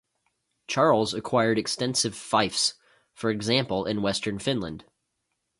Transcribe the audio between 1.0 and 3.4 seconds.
acquired extensive fiefs, for